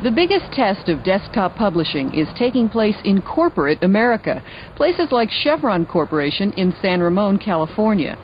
[0.00, 4.40] The biggest test of desktop publishing is taking place in corporate America,
[4.76, 8.16] places like Chevron Corporation in San Ramon, California.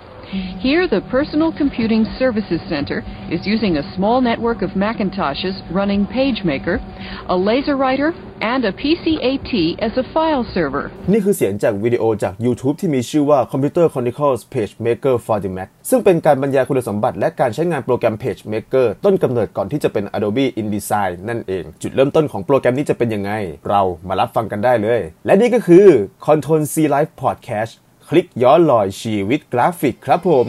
[0.67, 2.99] Here, the Personal Computing Services Center
[3.31, 6.77] is using a small network of Macintoshes running PageMaker,
[7.29, 10.85] a laser writer, and a PCAT as a file server.
[11.13, 21.65] นี่คือเสียงจากวิดีโอจาก YouTube ที่มีชื่อว่า Computer Chronicles PageMaker for the Mac ซึ่งเป็นการบรรยายคุณสมบัติและการใช้งานโปรแกรม PageMaker ต้นกำเนิดก่อนที่จะเป็น Adobe InDesign นั่นเอง
[21.83, 23.33] จุดเริ่มต้นของโปรแกรมนี้จะเป็นยังไง
[23.71, 25.87] เรามารับฟังกันได้เลย และนี่ก็คือ
[26.27, 27.73] Control C Live Podcast
[28.15, 30.49] พลิกย้อนรอยชีวิตกราฟิกครับผม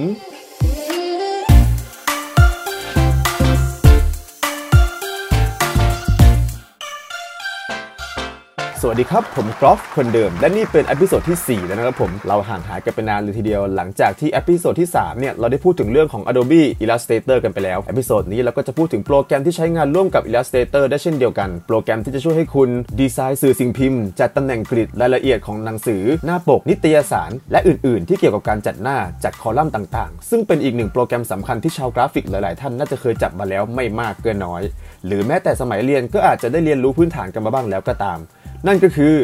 [8.82, 16.62] สวัสดีครับ ผมกอล์ฟคนเดิม และนี่เป็น episode ที่ 4 แล้วนะครับผม เราห่างหายกันไปนานเลยทีเดียว หลังจากที่ episode ที่ 3 เนี่ย เราได้พูดถึงเรื่องของ Adobe
[16.84, 22.70] Illustrator กันไปแล้ว episode นี้เราก็จะพูดถึงโปรแกรมที่ใช้งานร่วมกับ Illustrator ได้เช่นเดียวกัน โปรแกรมที่จะช่วยให้คุณ
[23.00, 34.62] ดีไซน์สื่อสิ่งพิมพ์ จัดตำแหน่งกริดรายละเอียดของหนังสือ หน้าปก นิตยสาร และอื่น ๆ ที่เกี่ยวกับการจัดหน้า จัดคอลัมน์ต่าง ๆ ซึ่งเป็นอีกหนึ่งโปรแกรมสำคัญที่ชาวกราฟิกหลาย ๆ ท่านน่าจะเคยจับมาแล้วไม่มากเกินน้อย
[35.06, 38.20] หรือแม้แต่สมัยเรียนก็อาจจะได้เรียนรู้พื้นฐานกันมาบ้างแล้วก็ตาม
[38.68, 39.16] นั่นก็คือ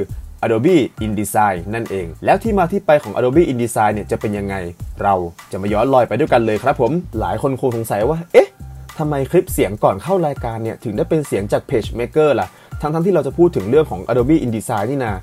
[0.46, 4.56] Adobe InDesign นั่นเอง แล้วที่มาที่ไปของ Adobe InDesign เนี่ยจะเป็นยังไง
[5.04, 5.16] เรา
[5.52, 8.50] จะมาย้อนลอยไปด้วยกันเลยครับผม หลายคนคงสงสัยว่า เอ๊ะ
[8.98, 12.48] ทำไมคลิปเสียงก่อนเข้ารายการเนี่ยถึงได้เป็นเสียงจาก PageMaker ล่ะ
[12.82, 15.14] ทั้งๆทที่เราจะพูดถึงเรื่องของ Adobe InDesign นี่นา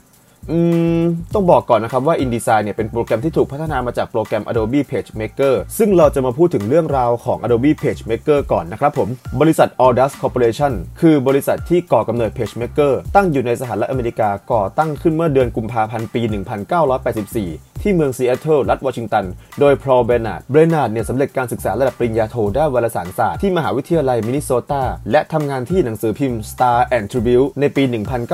[1.34, 9.08] ต้องบอกก่อนนะครับว่า InDesign เนี่ยเป็นโปรแกรมที่ถูกพัฒนามาจากโปรแกรม Adobe PageMaker ซึ่งเราจะมาพูดถึงเรื่องราวของ Adobe PageMaker ก่อนนะครับผม
[9.40, 16.22] บริษัท Audus Corporation คือบริษัทที่ก่อกำเนิด PageMaker ตั้งอยู่ในสหรัฐอเมริกาก่อตั้งขึ้นเมื่อเดือนกุมภาพันธ์ปี
[16.88, 19.24] 1984 ที่เมืองซีแอตเทิลรัฐวอชิงตัน
[19.60, 27.82] โดยพอล เบรนาร์ดเบรนาร์ดเนี่ยสำเร็จการศึกษาระดับปริญญาโทด้านวารสารศาสตร์ที่มหาวิทยาลัยมินนิโซตา และทำงานที่หนังสือพิมพ์ Star and Tribune ในปี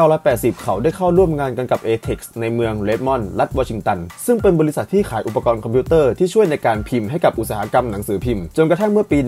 [0.06, 9.18] 1980 เขาได้เข้าร่วมงานกันกับ ATEX ในเมืองเรดมอนด์รัฐวอชิงตัน ซึ่งเป็นบริษัทที่ขายอุปกรณ์คอมพิวเตอร์ที่ช่วยในการพิมพ์ให้กับอุตสาหกรรมหนังสือพิมพ์จนกระทั่งเมื่อปี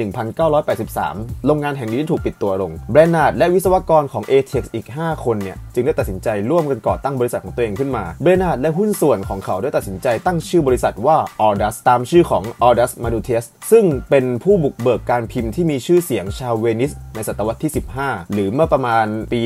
[0.69, 19.41] 1983 โรงงานแห่งนี้ถูกปิดตัวลงเบรนาร์ดและวิศวกรของ ATEX อีก 5 คนเนี่ยจึงได้ตัดสินใจร่วมกันก่อตั้งบริษัทของตัวเองขึ้นมาเบรนาร์ดและหุ้นส่วนของเขาได้ตัดสินใจตั้งชื่อบริษัทว่า Audus ตามชื่อของ Audus Maduties ซึ่งเป็นผู้บุกเบิกการพิมพ์ที่มีชื่อเสียงชาวเวนิสในศตวรรษที่ 15 หรือเมื่อประมาณปี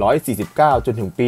[0.00, 1.26] 1449 จนถึงปี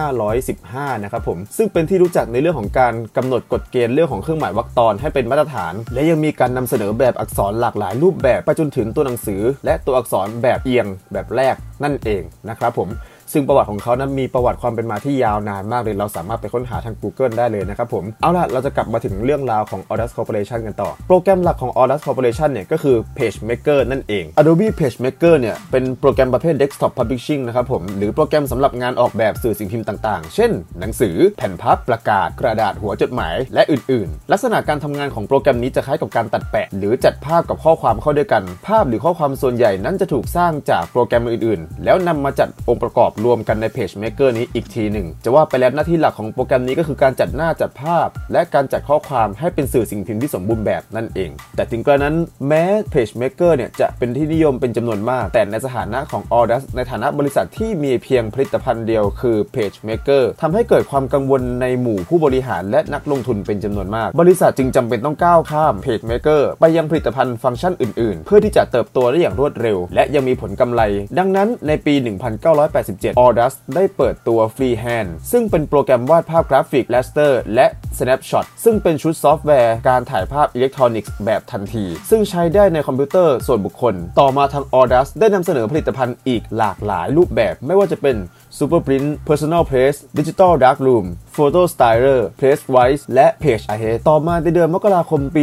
[0.00, 12.88] 1515 นะครับผม ซึ่งเป็นที่รู้จักในเรื่องของการกำหนดกฎเกณฑ์เรื่องของเครื่องหมายวรรคตอนให้เป็นมาตรฐาน และยังมีการนำเสนอแบบอักษรหลากหลายรูปแบบไปจนถึงตัวหนังสือ และตัวอักษรแบบเอียงแบบแรกนั่นเองนะครับผม
[13.32, 26.54] ซึ่งประวัติของเขานั้นมีประวัติความเป็นมาที่ยาวนานมากเลยเราสามารถไปค้นหาทาง Google ได้เลยนะครับผมเอาล่ะเราจะกลับมาถึงเรื่องราวของ Audus Corporation กันต่อ โปรแกรมหลักของ Audus Corporation เนี่ยก็คือ PageMaker นั่นเอง Adobe PageMaker เนี่ยเป็นโปรแกรมประเภท
[26.62, 52.14] Desktop Publishing นะครับผมหรือโปรแกรมสำหรับงานออกแบบสื่อสิ่งพิมพ์ต่างๆ เช่น หนังสือแผ่นพับประกาศกระดาษหัวจดหมายและอื่นๆ ลักษณะการทำงานของโปรแกรมนี้จะคล้ายกับการตัดแปะ หรือจัดภาพกับข้อความเข้าด้วยกัน ภาพหรือข้อความส่วนใหญ่นั้นจะถูกสร้างจากโปรแกรมอื่นๆ แล้วนำมาจัดองค์ประกอบรวมกันใน Page Maker นี้อีกทีหนึ่ง จะว่าไปแล้วหน้าที่หลักของโปรแกรมนี้ก็คือการจัดหน้าจัดภาพ และการจัดข้อความให้เป็นสื่อสิ่งพิมพ์ที่สมบูรณ์แบบนั่นเอง แต่ถึงกระนั้น
[52.48, 69.78] แม้ Page Maker เนี่ยจะเป็นที่นิยมเป็นจำนวนมาก แต่ในสถานะของ Audus ในฐานะบริษัทที่มีเพียงผลิตภัณฑ์เดียวคือ Page Maker ทำให้เกิดความกังวลในหมู่ผู้บริหารและนักลงทุนเป็นจำนวนมาก บริษัทจึงจำเป็นต้องก้าวข้าม Page Maker ไปยังผลิตภัณฑ์ฟังก์ชันอื่น ๆ เพื่อที่จะเติบโตได้อย่างรวดเร็ว
[69.94, 70.82] และยังมีผลกำไร
[71.18, 77.66] ดังนั้นในปี 1987 Aldus ได้เปิดตัว Freehand ซึ่งเป็นโปรแกรมวาดภาพกราฟิก Raster และ
[77.98, 88.16] Snapshot ซึ่งเป็นชุดซอฟต์แวร์การถ่ายภาพอิเล็กทรอนิกส์แบบทันที ซึ่งใช้ได้ในคอมพิวเตอร์ส่วนบุคคล ต่อมาทาง Aldus ได้นำเสนอผลิตภัณฑ์อีกหลากหลายรูปแบบ ไม่ว่าจะเป็น
[88.58, 91.06] SuperPaint Personal Press Digital Darkroom
[91.36, 95.42] Photo Styler Press Wise และ Page Ahead ต่อมาในเดือนมกราคมปี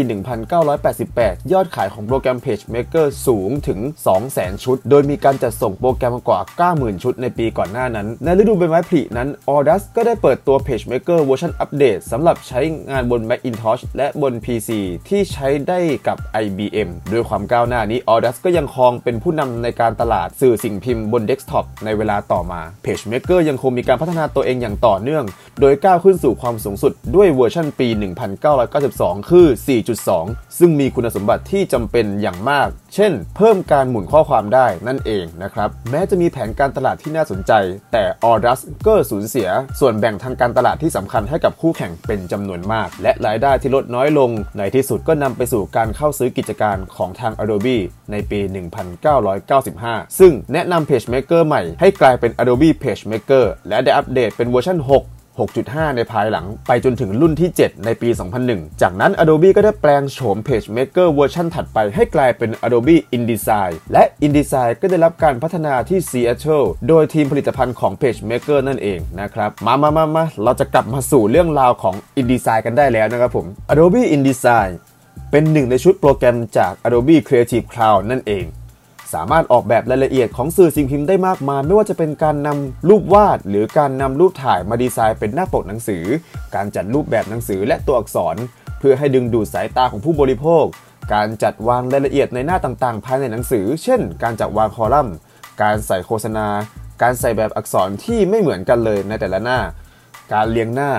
[0.75, 3.79] 1988 ยอดขายของโปรแกรม PageMaker สูงถึง
[4.21, 14.69] 200,000 ชุด โดยมีการจัดส่งโปรแกรมกว่า 90,000 ชุดในปีก่อนหน้านั้น ในฤดูใบไม้ผลินั้น Aldus ก็ได้เปิดตัว PageMaker เวอร์ชันอัปเดตสำหรับใช้งานบน Macintosh และบน PC
[15.09, 25.23] ที่ใช้ได้กับ IBM ด้วยความก้าวหน้านี้ Aldus ก็ยังครองเป็นผู้นำในการตลาดสื่อสิ่งพิมพ์บนเดสก์ท็อปในเวลาต่อมา PageMaker ยังคงมีการพัฒนาตัวเองอย่างต่อเนื่อง
[25.59, 27.87] โดยก้าวขึ้นสู่ความสูงสุดด้วยเวอร์ชันปี
[28.59, 29.47] 1992 คือ
[30.03, 37.51] 4.2 ซึ่งมีคุณสมบัติที่จำเป็นอย่างมาก เช่น เพิ่มการหมุนข้อความได้นั่นเองนะครับ แม้จะมีแผนการตลาดที่น่าสนใจ
[37.93, 39.47] แต่ Audus ก็สูญเสีย
[39.79, 47.77] ส่วนแบ่งทางการตลาดที่สำคัญให้กับคู่แข่งเป็นจำนวนมาก และรายได้ที่ลดน้อยลง ในที่สุดก็นำไปสู่การเข้าซื้อกิจการของทาง Adobe
[48.11, 48.39] ในปี
[49.49, 58.09] 1995 ซึ่งแนะนำ PageMaker ใหม่ให้กลายเป็น Adobe PageMaker และได้อัปเดตเป็นเวอร์ชัน6 6.5 ในภายหลังไปจนถึงรุ่นที่ 7 ในปี
[58.45, 69.49] 2001 จากนั้น Adobe ก็ได้แปลงโฉม PageMaker เวอร์ชันถัดไปให้กลายเป็น Adobe InDesign และ InDesign ก็ได้รับการพัฒนาที่ Seattle โดยทีมผลิตภัณฑ์ของ PageMaker นั่นเองนะครับ
[69.65, 74.71] มามามามาเราจะกลับมาสู่เรื่องราวของ InDesign กันได้แล้วนะครับผม Adobe InDesign
[75.31, 78.45] เป็นหนึ่งในชุดโปรแกรมจาก Adobe Creative Cloud นั่นเอง
[79.13, 86.03] สามารถออกแบบรายละเอียดของสื่อสิ่งพิมพ์ได้มากมาย ไม่ว่าจะเป็นการนำรูปวาด หรือการนำรูปถ่ายมาดีไซน์เป็นหน้าปกหนังสือ
[86.55, 88.35] การจัดรูปแบบหนังสือและตัวอักษร
[88.79, 90.65] เพื่อให้ดึงดูดสายตาของผู้บริโภค
[91.13, 95.15] การจัดวางรายละเอียดในหน้าต่างๆ ภายในหนังสือ เช่น การจัดวางคอลัมน์
[95.61, 96.47] การใส่โฆษณา
[97.01, 99.59] การใส่แบบอักษรที่ไม่เหมือนกันเลยในแต่ละหน้า
[100.33, 100.91] การเรียงหน้า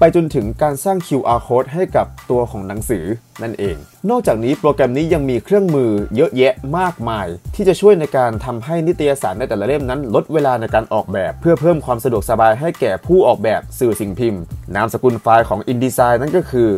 [0.00, 3.04] ไปจนถึงการสร้าง QR code ให้กับตัวของหนังสือ
[3.42, 3.76] นั่นเอง
[4.10, 14.42] นอกจากนี้โปรแกรมนี้ยังมีเครื่องมือเยอะแยะมากมาย ที่จะช่วยในการทำให้นิตยสารในแต่ละเล่มนั้น ลดเวลาในการออกแบบ เพื่อเพิ่มความสะดวกสบายให้แก่ผู้ออกแบบสื่อสิ่งพิมพ์
[14.76, 16.68] นามสกุลไฟล์ของ InDesign นั่นก็คือ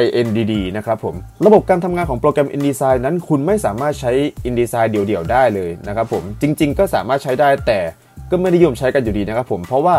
[0.00, 1.14] INDD นะครับผม
[1.46, 4.12] ระบบการทำงานของโปรแกรม InDesign นั้นคุณไม่สามารถใช้
[4.48, 7.80] InDesign เดี่ยวๆได้เลยนะครับผม จริง ๆ ก็สามารถใช้ได้แต่
[8.30, 9.96] ก็ไม่นิยมใช้กันอยู่ดีนะครับผม เพราะว่า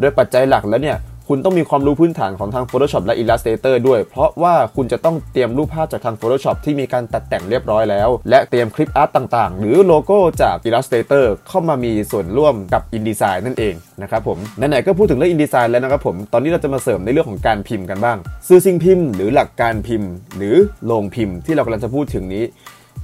[0.00, 0.98] โดยปัจจัยหลักแล้วเนี่ย
[1.32, 15.68] คุณต้องมีความรู้พื้นฐานของทาง Photoshop และ Illustrator ด้วย เพราะว่าคุณจะต้องเตรียมรูปภาพจากทาง Photoshop ที่มีการตัดแต่งเรียบร้อยแล้ว และเตรียมคลิปอาร์ตต่างๆ หรือโลโก้จาก Illustrator เข้ามามีส่วนร่วมกับ InDesign นั่นเองนะครับผมไหนๆก็พูดถึงเรื่อง InDesign
[15.70, 18.18] แล้วนะครับผมตอนนี้เราจะมาเสริมในเรื่องของการพิมพ์กันบ้าง
[18.48, 20.54] ซื้อสิ่งพิมพ์ หรือหลักการพิมพ์ หรือ
[20.86, 22.44] โรงพิมพ์ที่เรากำลังจะพูดถึงนี้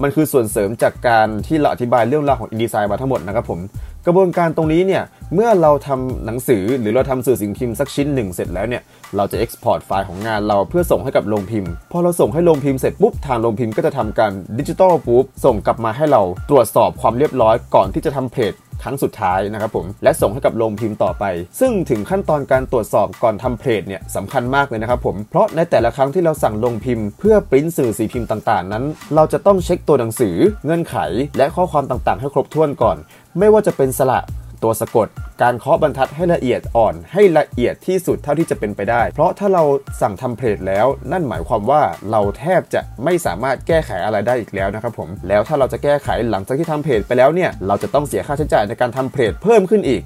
[0.03, 3.61] มันคือส่วนเสริมจากการที่เราอธิบายเรื่องราวของ InDesign มาทั้งหมดนะครับผม
[4.07, 5.03] กระบวนการตรงนี้เนี่ย
[5.35, 8.83] เมื่อเราทำหนังสือหรือเราทำสื่อสิ่งพิมพ์สักชิ้นหนึ่งเสร็จแล้วเนี่ย
[9.17, 21.25] เราจะ export ไฟล์ของงานเราเพื่อส่งให้กับโรงพิมพ์ พอเราส่งให้โรงพิมพ์เสร็จปุ๊บทางโรงพิมพ์ก็จะทำการดิจิตอลปุ๊บส่งกลับมาให้เราตรวจสอบความเรียบร้อยก่อนที่จะทำเพจ ครั้งสุดท้ายนะครับผมและส่งให้กับโรงพิมพ์ต่อไป
[21.61, 28.85] ซึ่งถึงขั้นตอนการตรวจสอบก่อนทำเพลทเนี่ยสำคัญมากเลยนะครับผมเพราะในแต่ละครั้งที่เราสั่งลงพิมพ์ เพื่อปริ้นสื่อสีพิมพ์ต่างๆ นั้น
[29.15, 30.97] เราจะต้องเช็คตัวหนังสือ เงื่อนไข
[31.39, 32.97] และข้อความต่างๆ ให้ครบถ้วนก่อน
[33.39, 34.21] ไม่ว่าจะเป็นสระ
[34.63, 35.09] ตัวสะกด
[35.43, 39.65] การเคาะบรรทัดให้ละเอียดอ่อน ให้ละเอียดที่สุดเท่าที่จะเป็นไปได้ เพราะถ้าเรา
[40.01, 50.03] สั่งทำเพจแล้ว นั่นหมายความว่าเราแทบจะไม่สามารถแก้ไขอะไรได้อีกแล้วนะครับผมแล้วถ้าเราจะแก้ไขหลังจากที่ทำเพจไปแล้วเนี่ยเราจะต้องเสียค่าใช้จ่ายในการทำเพจเพิ่มขึ้นอีก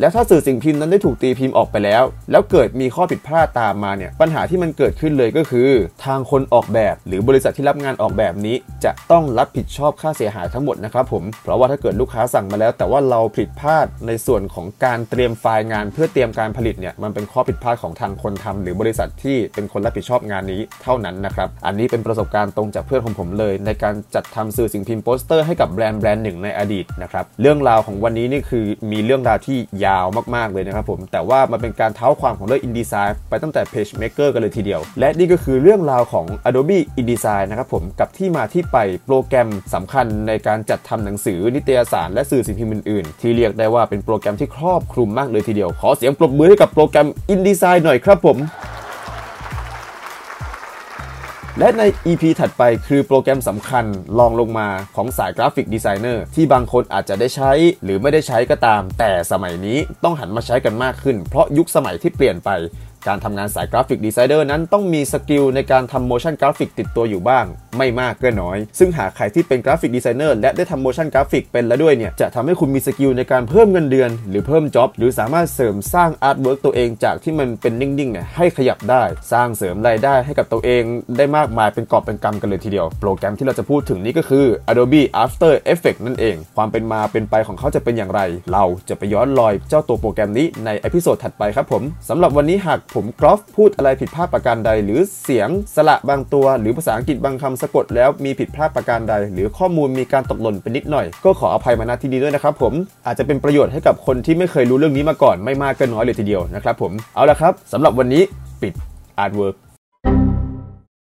[0.00, 5.68] แล้วถ้าสื่อสิ่งพิมพ์นั้นได้ถูกตีพิมพ์ออกไปแล้ว แล้วเกิดมีข้อผิดพลาดตามมาเนี่ยปัญหาที่มันเกิดขึ้นเลยก็คือ
[6.04, 30.04] ทางคนออกแบบ หรือบริษัทที่รับงานออกแบบนี้ จะต้องรับผิดชอบค่าเสียหายทั้งหมดนะครับผมเพราะว่าถ้าเกิดลูกค้าสั่งมาแล้ว แต่ว่าเราผิดพลาดในส่วนของการเตรียมไฟล์งาน เพื่อเตรียมการผลิตเนี่ยมันเป็นข้อผิดพลาดของทางคนทำหรือบริษัทที่เป็นคนรับผิดชอบงานนี้เท่านั้นนะครับอันนี้เป็นประสบการณ์ตรงจากเพื่อนของผมเลย ในการจัดทำสื่อสิ่งพิมพ์โปสเตอร์ให้กับแบรนด์แบรนด์หนึ่งในอดีตนะครับเรื่องราวของวันนี้นี่คือมีเรื่องราวที่ยาว
[30.36, 48.38] มากๆเลยนะครับผมแต่ว่ามันเป็นการเท้าความของเรื่อง InDesign ไปตั้งแต่ PageMaker กันเลยทีเดียว และนี่ก็คือเรื่องราวของ Adobe InDesign นะครับผมกับที่มาที่ไปโปรแกรมสำคัญในการจัดทำหนังสือนิตยสารและสื่อสิ่งพิมพ์อื่นๆ ที่เรียกได้ว่าเป็นโปรแกรมที่ครอบคลุมมากเลยทีเดียว ขอเสียงปรบมือให้กับโปรแกรม InDesign หน่อยครับผม
[51.60, 53.84] และใน EP ถัดไปคือโปรแกรมสำคัญ
[54.18, 57.52] รองลงมาของสาย graphic designer ที่บางคนอาจจะได้ใช้
[57.84, 62.50] หรือไม่ได้ใช้ก็ตาม แต่สมัยนี้ต้องหันมาใช้กันมากขึ้น เพราะยุคสมัยที่เปลี่ยนไป
[63.06, 67.44] การทำงานสาย graphic designer นั้นต้องมี skill ในการทำ motion graphic ติดตัวอยู่บ้าง
[67.78, 76.58] ไม่มากก็น้อย ซึ่งหากใครที่เป็น graphic designer และได้ทำ motion graphic เป็นแล้วด้วยเนี่ย จะทำให้คุณมี skill ในการเพิ่มเงินเดือน หรือเพิ่ม job หรือสามารถเสริมสร้าง artwork
[76.64, 79.02] ตัวเองจากที่มันเป็นนิ่งๆเนี่ยให้ขยับได้
[79.32, 80.82] สร้างเสริมรายได้ให้กับตัวเอง
[81.16, 88.20] ได้มากมายเป็นกอบเป็นกำกันเลยทีเดียว โปรแกรมที่เราจะพูดถึงนี้ก็คือ Adobe After Effects นั่นเอง ความเป็นมาเป็นไปของเขาจะเป็นอย่างไร
[88.52, 102.72] เราจะไปย้อนรอยเจ้าตัวโปรแกรมนี้ใน episode ถัดไปครับผมสำหรับวันนี้หากผมกอล์ฟพูดอะไรผิดพลาดประการใด หรือเสียงสระบางตัว หรือภาษาอังกฤษบางคำสะกดแล้วมีผิดพลาดประการใด หรือข้อมูลมีการตกหล่นไปนิดหน่อย ก็ขออภัยมาณที่นี้ด้วยนะครับผม
[103.06, 108.22] อาจจะเป็นประโยชน์ให้กับคนที่ไม่เคยรู้เรื่องนี้มาก่อนไม่มากก็น้อยเลยทีเดียวนะครับผมเอาละครับสำหรับวันนี้
[108.62, 108.72] ปิด
[109.18, 109.56] อาร์ตเวิร์ก